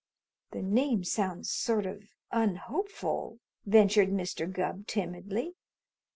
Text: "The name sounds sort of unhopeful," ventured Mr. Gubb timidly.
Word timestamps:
"The 0.49 0.63
name 0.63 1.03
sounds 1.03 1.51
sort 1.51 1.85
of 1.85 2.05
unhopeful," 2.31 3.37
ventured 3.67 4.09
Mr. 4.09 4.51
Gubb 4.51 4.87
timidly. 4.87 5.53